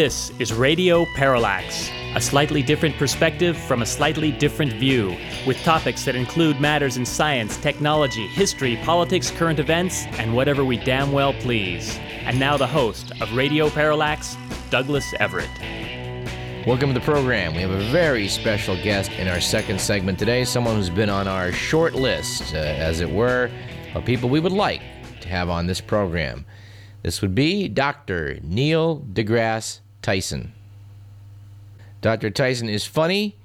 [0.00, 5.14] This is Radio Parallax, a slightly different perspective from a slightly different view,
[5.46, 10.78] with topics that include matters in science, technology, history, politics, current events, and whatever we
[10.78, 11.98] damn well please.
[12.22, 14.38] And now the host of Radio Parallax,
[14.70, 15.50] Douglas Everett.
[16.66, 17.54] Welcome to the program.
[17.54, 21.28] We have a very special guest in our second segment today, someone who's been on
[21.28, 23.50] our short list, uh, as it were,
[23.94, 24.80] of people we would like
[25.20, 26.46] to have on this program.
[27.02, 28.38] This would be Dr.
[28.42, 30.52] Neil deGrasse Tyson.
[32.00, 32.30] Dr.
[32.30, 33.36] Tyson is funny,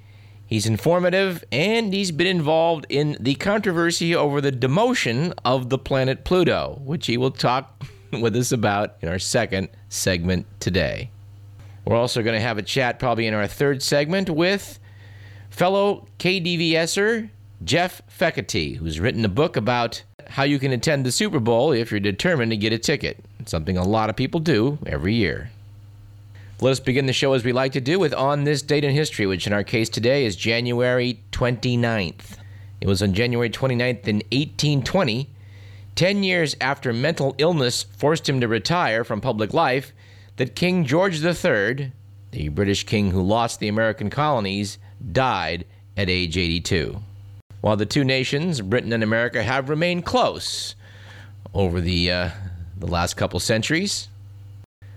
[0.46, 6.24] he's informative, and he's been involved in the controversy over the demotion of the planet
[6.24, 11.10] Pluto, which he will talk with us about in our second segment today.
[11.84, 14.78] We're also going to have a chat probably in our third segment with
[15.50, 17.30] fellow KDVSer
[17.64, 21.90] Jeff Fekete, who's written a book about how you can attend the Super Bowl if
[21.90, 25.50] you're determined to get a ticket, something a lot of people do every year.
[26.58, 28.94] Let us begin the show as we like to do with On This Date in
[28.94, 32.38] History, which in our case today is January 29th.
[32.80, 35.28] It was on January 29th in 1820,
[35.96, 39.92] 10 years after mental illness forced him to retire from public life,
[40.36, 41.92] that King George III,
[42.30, 44.78] the British king who lost the American colonies,
[45.12, 47.02] died at age 82.
[47.60, 50.74] While the two nations, Britain and America, have remained close
[51.52, 52.30] over the, uh,
[52.78, 54.08] the last couple centuries,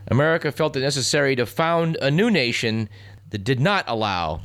[0.10, 2.90] America felt it necessary to found a new nation
[3.30, 4.42] that did not allow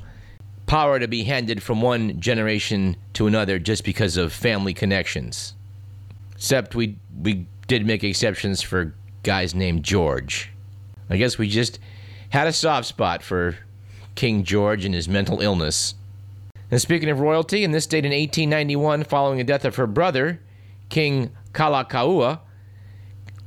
[0.67, 5.55] power to be handed from one generation to another just because of family connections.
[6.35, 10.51] Except we, we did make exceptions for guys named George.
[11.09, 11.79] I guess we just
[12.31, 13.57] had a soft spot for
[14.15, 15.95] King George and his mental illness.
[16.71, 20.41] And speaking of royalty, in this date in 1891, following the death of her brother,
[20.89, 22.41] King Kalakaua,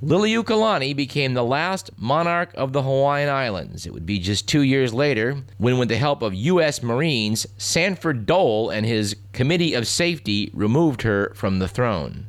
[0.03, 3.87] Liliuokalani became the last monarch of the Hawaiian Islands.
[3.87, 6.83] It would be just two years later when, with the help of U.S.
[6.83, 12.27] Marines, Sanford Dole and his Committee of Safety removed her from the throne.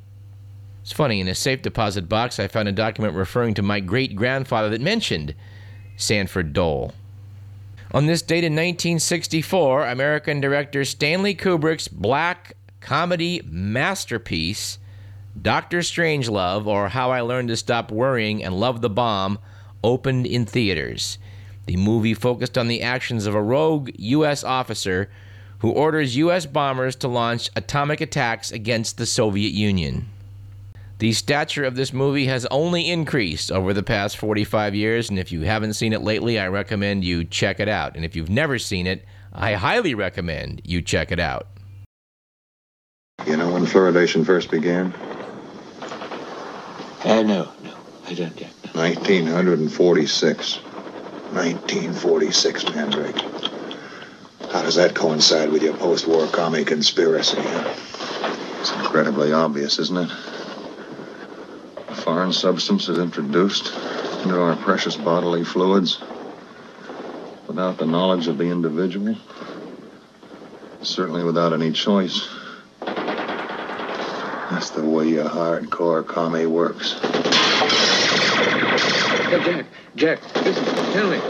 [0.81, 4.17] It's funny, in a safe deposit box, I found a document referring to my great
[4.17, 5.35] grandfather that mentioned
[5.99, 6.95] Sanford Dole.
[7.93, 14.79] On this date in 1964, American director Stanley Kubrick's black comedy masterpiece,
[15.43, 19.39] Doctor Strangelove, or How I Learned to Stop Worrying and Love the Bomb,
[19.85, 21.19] opened in theaters.
[21.67, 24.43] The movie focused on the actions of a rogue U.S.
[24.43, 25.11] officer
[25.59, 26.47] who orders U.S.
[26.47, 30.09] bombers to launch atomic attacks against the Soviet Union.
[30.99, 35.31] The stature of this movie has only increased over the past 45 years, and if
[35.31, 37.95] you haven't seen it lately, I recommend you check it out.
[37.95, 41.47] And if you've never seen it, I highly recommend you check it out.
[43.27, 44.93] You know when fluoridation first began?
[47.05, 47.75] Uh, no, no,
[48.07, 48.53] I don't yet.
[48.75, 50.57] 1946.
[50.57, 53.21] 1946, Mandrake.
[54.51, 57.39] How does that coincide with your post-war commie conspiracy?
[58.61, 60.11] It's incredibly obvious, isn't it?
[61.89, 63.73] A foreign substance is introduced
[64.25, 66.01] into our precious bodily fluids
[67.47, 69.17] without the knowledge of the individual.
[70.83, 72.27] Certainly without any choice.
[74.51, 76.95] That's the way a hardcore commie works.
[79.31, 81.21] Uh, Jack, Jack, listen, tell me,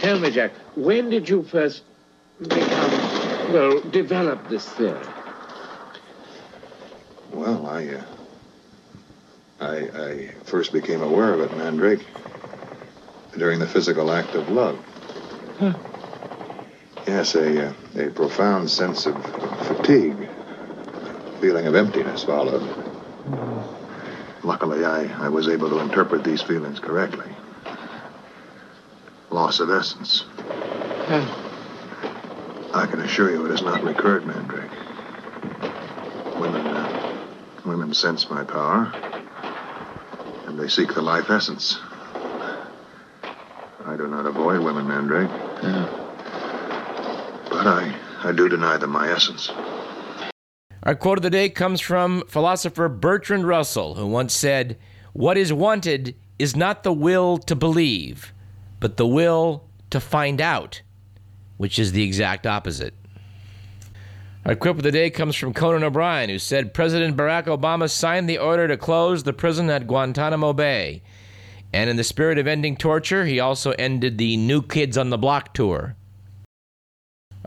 [0.00, 1.84] tell me, Jack, when did you first
[2.40, 5.06] become, well, develop this theory?
[7.32, 8.04] Well, I, uh,
[9.60, 12.04] I, I first became aware of it, Mandrake,
[13.38, 14.78] during the physical act of love.
[15.60, 15.74] Huh.
[17.06, 19.14] Yes, a, uh, a profound sense of
[19.66, 20.25] fatigue,
[21.40, 22.62] feeling of emptiness followed.
[24.42, 27.26] Luckily, I, I was able to interpret these feelings correctly.
[29.30, 30.24] Loss of essence.
[31.08, 31.24] Huh.
[32.74, 34.70] I can assure you it has not recurred, Mandrake.
[36.38, 37.18] Women, uh,
[37.64, 38.92] women sense my power,
[40.46, 41.78] and they seek the life essence.
[43.84, 45.30] I do not avoid women, Mandrake,
[45.62, 45.88] Yeah.
[47.50, 47.94] but I,
[48.24, 49.50] I do deny them my essence.
[50.86, 54.78] Our quote of the day comes from philosopher Bertrand Russell, who once said,
[55.14, 58.32] What is wanted is not the will to believe,
[58.78, 60.82] but the will to find out,
[61.56, 62.94] which is the exact opposite.
[64.44, 68.28] Our quip of the day comes from Conan O'Brien, who said President Barack Obama signed
[68.28, 71.02] the order to close the prison at Guantanamo Bay.
[71.72, 75.18] And in the spirit of ending torture, he also ended the New Kids on the
[75.18, 75.96] Block tour.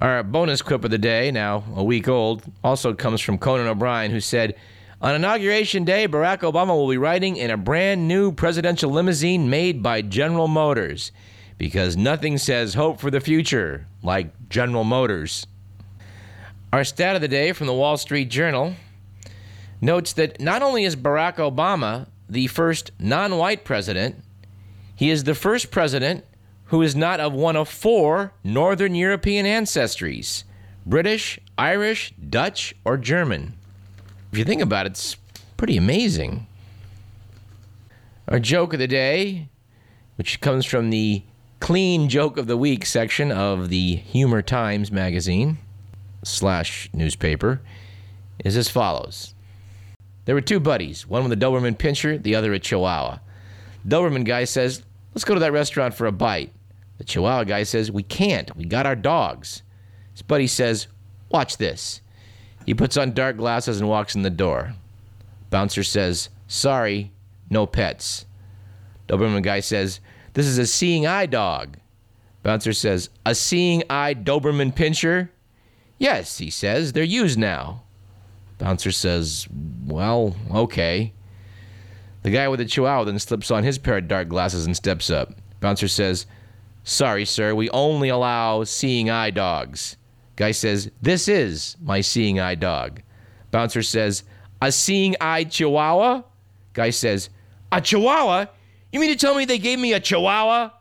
[0.01, 4.11] Our bonus clip of the day, now a week old, also comes from Conan O'Brien,
[4.11, 4.55] who said,
[5.01, 9.83] On Inauguration Day, Barack Obama will be riding in a brand new presidential limousine made
[9.83, 11.11] by General Motors.
[11.57, 15.45] because nothing says hope for the future like General Motors.
[16.71, 18.75] Our stat of the day from the Wall Street Journal
[19.81, 24.15] notes that not only is Barack Obama the first non white president,
[24.95, 26.23] he is the first president
[26.69, 30.43] who is not of one of four Northern European ancestries
[30.85, 33.53] British, Irish, Dutch, or German.
[34.31, 35.17] If you think about it, it's
[35.57, 36.47] pretty amazing.
[38.27, 39.49] Our joke of the day,
[40.15, 41.23] which comes from the
[41.59, 45.57] clean joke of the week section of the Humor Times magazine
[46.23, 47.61] slash newspaper,
[48.43, 49.33] is as follows.
[50.25, 53.17] There were two buddies, one with a Doberman Pinscher, the other a Chihuahua.
[53.87, 54.83] Doberman guy says,
[55.13, 56.53] Let's go to that restaurant for a bite.
[56.99, 58.55] The Chihuahua guy says, We can't.
[58.55, 59.63] We got our dogs.
[60.13, 60.87] His buddy says,
[61.29, 62.01] Watch this.
[62.65, 64.75] He puts on dark glasses and walks in the door.
[65.49, 67.11] Bouncer says, Sorry,
[67.49, 68.25] no pets.
[69.07, 70.01] Doberman guy says,
[70.33, 71.77] This is a seeing eye dog.
[72.43, 75.29] Bouncer says, A seeing eye Doberman Pinscher?
[75.97, 77.83] Yes, he says, they're used now.
[78.57, 79.47] Bouncer says,
[79.85, 81.13] Well, okay.
[82.23, 85.09] The guy with the chihuahua then slips on his pair of dark glasses and steps
[85.09, 85.33] up.
[85.61, 86.25] Bouncer says,
[86.83, 89.97] Sorry, sir, we only allow seeing eye dogs.
[90.35, 93.01] Guy says, This is my seeing eye dog.
[93.51, 94.23] Bouncer says,
[94.61, 96.23] A seeing eye chihuahua?
[96.73, 97.29] Guy says,
[97.71, 98.45] A chihuahua?
[98.91, 100.71] You mean to tell me they gave me a chihuahua?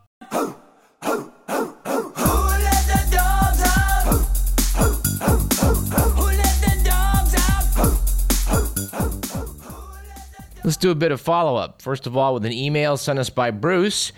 [10.64, 11.80] Let's do a bit of follow up.
[11.80, 14.12] First of all, with an email sent us by Bruce,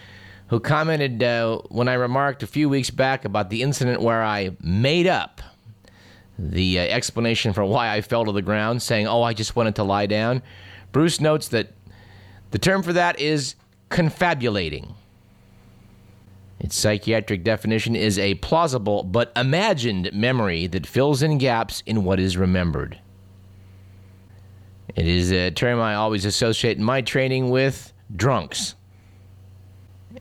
[0.50, 4.56] who commented uh, when I remarked a few weeks back about the incident where I
[4.60, 5.40] made up
[6.36, 9.76] the uh, explanation for why I fell to the ground, saying, Oh, I just wanted
[9.76, 10.42] to lie down.
[10.90, 11.72] Bruce notes that
[12.50, 13.54] the term for that is
[13.90, 14.94] confabulating.
[16.58, 22.18] Its psychiatric definition is a plausible but imagined memory that fills in gaps in what
[22.18, 22.98] is remembered.
[24.96, 28.74] It is a term I always associate in my training with drunks.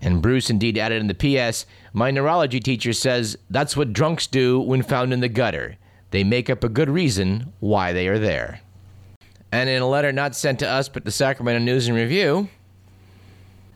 [0.01, 4.60] And Bruce indeed added in the PS My neurology teacher says that's what drunks do
[4.60, 5.78] when found in the gutter.
[6.12, 8.62] They make up a good reason why they are there.
[9.51, 12.50] And in a letter not sent to us but the Sacramento News and Review,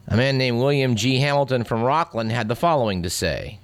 [0.07, 1.19] a man named William G.
[1.19, 3.59] Hamilton from Rocklin had the following to say.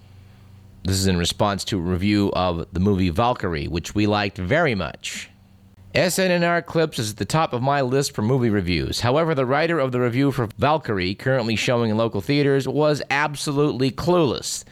[0.83, 4.75] This is in response to a review of the movie Valkyrie, which we liked very
[4.75, 5.29] much.
[5.95, 8.99] SNNR Clips is at the top of my list for movie reviews.
[8.99, 13.89] However, the writer of the review for Valkyrie, currently showing in local theaters, was absolutely
[13.89, 14.63] clueless.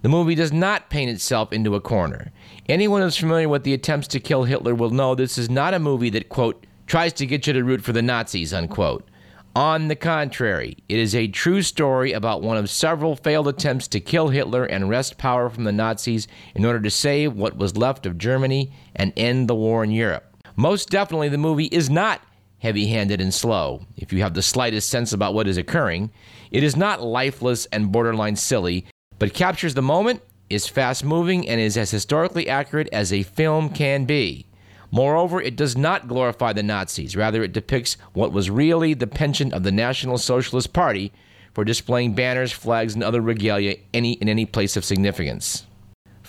[0.00, 2.32] The movie does not paint itself into a corner.
[2.70, 5.78] Anyone who's familiar with the attempts to kill Hitler will know this is not a
[5.78, 9.06] movie that, quote, tries to get you to root for the Nazis, unquote.
[9.54, 14.00] On the contrary, it is a true story about one of several failed attempts to
[14.00, 18.06] kill Hitler and wrest power from the Nazis in order to save what was left
[18.06, 20.31] of Germany and end the war in Europe.
[20.56, 22.20] Most definitely, the movie is not
[22.62, 26.10] heavy handed and slow, if you have the slightest sense about what is occurring.
[26.52, 28.86] It is not lifeless and borderline silly,
[29.18, 33.70] but captures the moment, is fast moving, and is as historically accurate as a film
[33.70, 34.46] can be.
[34.92, 37.16] Moreover, it does not glorify the Nazis.
[37.16, 41.10] Rather, it depicts what was really the penchant of the National Socialist Party
[41.54, 45.66] for displaying banners, flags, and other regalia any, in any place of significance.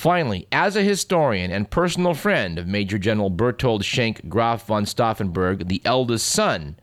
[0.04, 5.70] Finally, as a historian and personal friend of Major General Berthold Schenk Graf von Stauffenberg,
[5.70, 6.76] the eldest son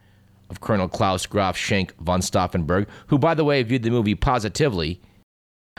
[0.48, 5.02] of Colonel Claus Graf Schenk von Stauffenberg, who, by the way, viewed the movie positively,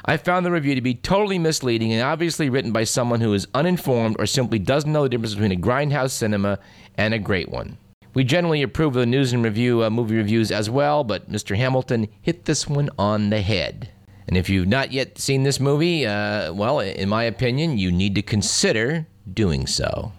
[0.05, 3.47] I found the review to be totally misleading and obviously written by someone who is
[3.55, 6.59] uninformed or simply doesn't know the difference between a grindhouse cinema
[6.95, 7.75] and a great one.
[8.13, 11.57] We generally approve of the news and review uh, movie reviews as well, but Mr.
[11.57, 13.89] Hamilton hit this one on the head.
[14.31, 18.15] And if you've not yet seen this movie, uh, well, in my opinion, you need
[18.15, 20.13] to consider doing so.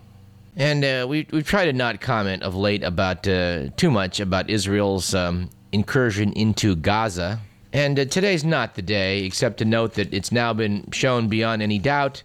[0.54, 4.50] And uh, we, we've tried to not comment of late about uh, too much about
[4.50, 7.40] Israel's um, incursion into Gaza.
[7.72, 11.62] And uh, today's not the day, except to note that it's now been shown beyond
[11.62, 12.22] any doubt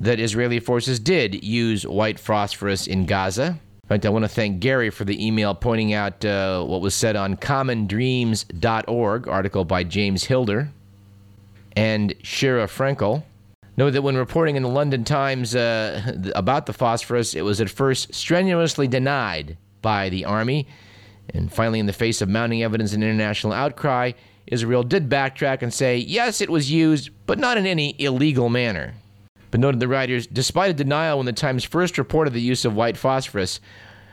[0.00, 3.60] that Israeli forces did use white phosphorus in Gaza.
[3.84, 6.96] In fact, I want to thank Gary for the email pointing out uh, what was
[6.96, 10.72] said on commondreams.org, article by James Hider
[11.78, 13.22] and Sheera Frenkel.
[13.76, 17.70] Note that when reporting in the London Times uh, about the phosphorus, it was at
[17.70, 20.66] first strenuously denied by the Army.
[21.32, 24.12] And finally, in the face of mounting evidence and international outcry,
[24.48, 28.94] Israel did backtrack and say, yes, it was used, but not in any illegal manner.
[29.52, 32.74] But noted the writers, despite a denial when the Times first reported the use of
[32.74, 33.60] white phosphorus,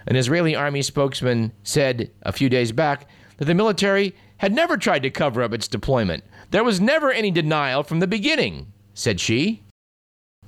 [0.06, 3.08] an Israeli army spokesman said a few days back
[3.38, 6.24] that the military had never tried to cover up its deployment.
[6.52, 9.64] There was never any denial from the beginning, said she.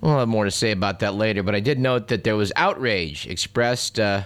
[0.02, 2.52] We'll have more to say about that later, but I did note that there was
[2.56, 4.26] outrage expressed uh,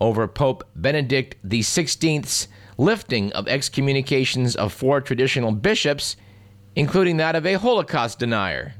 [0.00, 6.16] over Pope Benedict XVI's lifting of excommunications of four traditional bishops,
[6.76, 8.74] including that of a Holocaust denier.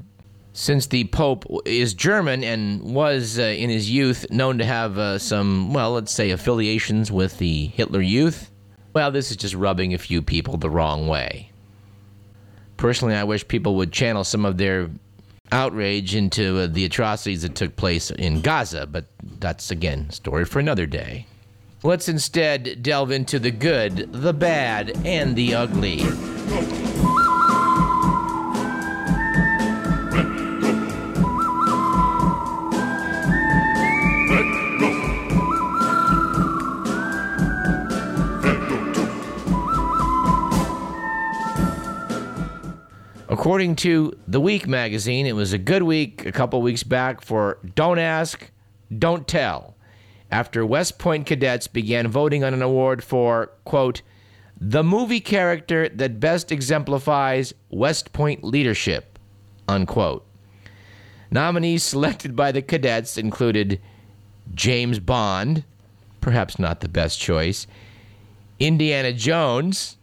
[0.53, 5.19] Since the Pope is German and was uh, in his youth known to have uh,
[5.19, 8.49] some, well, let's say affiliations with the Hitler Youth,
[8.93, 11.48] well, this is just rubbing a few people the wrong way.
[12.79, 14.89] Personally, I wish people would channel some of their
[15.51, 19.03] outrage into uh, the atrocities that took place in Gaza, but
[19.39, 21.25] that's again story for another day.
[21.83, 26.03] Let's instead delve into the good, the bad, and the ugly.
[43.59, 47.57] According to The Week magazine, it was a good week a couple weeks back for
[47.75, 48.51] Don't Ask,
[48.97, 49.75] Don't Tell,
[50.31, 54.01] after West Point cadets began voting on an award for, quote,
[54.57, 59.19] the movie character that best exemplifies West Point leadership,
[59.67, 60.25] unquote.
[61.29, 63.81] Nominees selected by the cadets included
[64.55, 65.65] James Bond,
[66.21, 67.67] perhaps not the best choice,
[68.57, 69.97] Indiana Jones,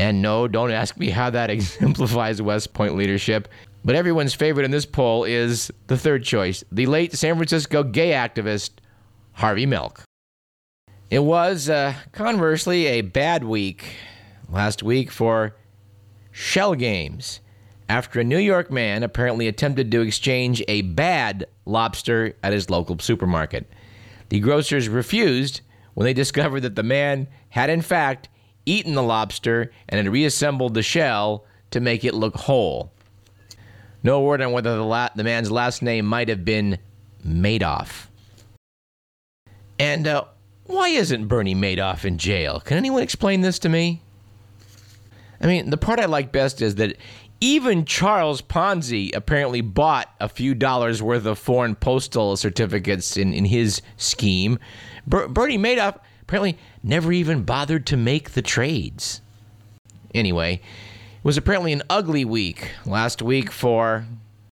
[0.00, 3.48] and no, don't ask me how that exemplifies West Point leadership.
[3.84, 8.12] But everyone's favorite in this poll is the third choice the late San Francisco gay
[8.12, 8.70] activist,
[9.32, 10.02] Harvey Milk.
[11.10, 13.84] It was, uh, conversely, a bad week
[14.48, 15.56] last week for
[16.30, 17.40] shell games
[17.88, 22.98] after a New York man apparently attempted to exchange a bad lobster at his local
[22.98, 23.70] supermarket.
[24.30, 25.60] The grocers refused
[25.92, 28.28] when they discovered that the man had, in fact,
[28.70, 32.92] eaten the lobster and had reassembled the shell to make it look whole.
[34.02, 36.78] No word on whether the, la- the man's last name might have been
[37.26, 38.06] Madoff.
[39.78, 40.24] And uh,
[40.66, 42.60] why isn't Bernie Madoff in jail?
[42.60, 44.02] Can anyone explain this to me?
[45.40, 46.96] I mean, the part I like best is that
[47.40, 53.46] even Charles Ponzi apparently bought a few dollars worth of foreign postal certificates in, in
[53.46, 54.58] his scheme.
[55.06, 55.98] Ber- Bernie Madoff
[56.30, 59.20] apparently never even bothered to make the trades.
[60.14, 64.06] Anyway, it was apparently an ugly week last week for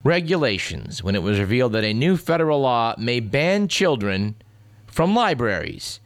[0.04, 4.34] regulations when it was revealed that a new federal law may ban children
[4.86, 5.98] from libraries.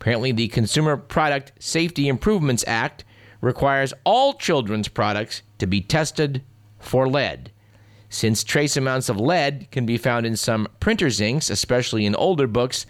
[0.00, 3.04] Apparently, the Consumer Product Safety Improvements Act
[3.40, 6.42] requires all children's products to be tested
[6.80, 7.52] for lead.
[8.08, 12.48] Since trace amounts of lead can be found in some printer's inks, especially in older
[12.48, 12.86] books,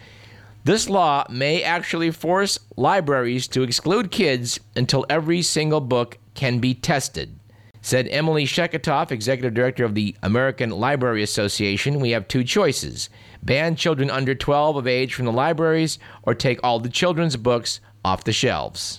[0.66, 6.74] this law may actually force libraries to exclude kids until every single book can be
[6.74, 7.38] tested.
[7.82, 13.08] Said Emily Sheketoff, executive director of the American Library Association, we have two choices
[13.44, 17.78] ban children under 12 of age from the libraries or take all the children's books
[18.04, 18.98] off the shelves.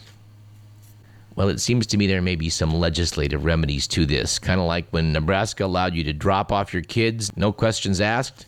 [1.35, 4.67] Well, it seems to me there may be some legislative remedies to this, kind of
[4.67, 8.47] like when Nebraska allowed you to drop off your kids, no questions asked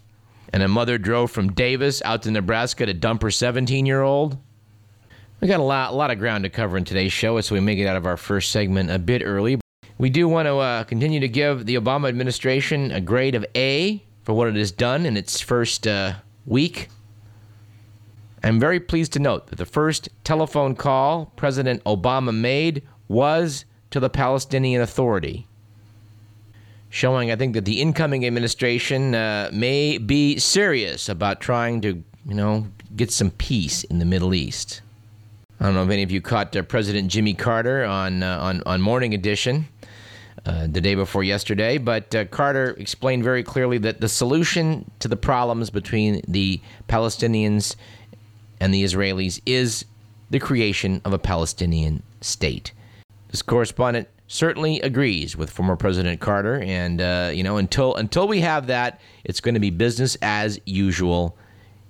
[0.52, 4.38] and a mother drove from Davis out to Nebraska to dump her 17 year old.
[5.42, 7.62] We got a lot, a lot of ground to cover in today's show, so we
[7.62, 9.60] may get out of our first segment a bit early.
[9.98, 14.04] We do want to uh, continue to give the Obama administration a grade of A
[14.24, 16.14] for what it has done in its first uh,
[16.46, 16.90] week.
[18.44, 24.00] I'm very pleased to note that the first telephone call President Obama made was to
[24.00, 25.48] the Palestinian Authority
[26.90, 32.34] showing, I think, that the incoming administration uh, may be serious about trying to, you
[32.36, 34.82] know, get some peace in the Middle East.
[35.60, 38.64] I don't know if any of you caught uh, President Jimmy Carter on, uh, on,
[38.66, 39.68] on Morning Edition
[40.46, 45.08] uh, the day before yesterday, but uh, Carter explained very clearly that the solution to
[45.08, 47.76] the problems between the Palestinians
[48.60, 49.86] and the Israelis is
[50.30, 52.72] the creation of a Palestinian state.
[53.30, 58.40] This correspondent certainly agrees with former President Carter, and uh, you know until until we
[58.40, 61.38] have that, it's going to be business as usual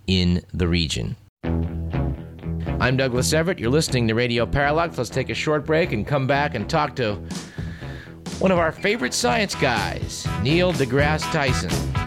[0.08, 1.16] in the region.
[1.44, 3.60] I'm Douglas Everett.
[3.60, 4.98] You're listening to Radio Parallax.
[4.98, 7.16] Let's take a short break and come back and talk to
[8.40, 11.99] one of our favorite science guys, Neil deGrasse Tyson.